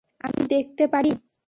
[0.21, 1.11] আমি দেখতে পারি?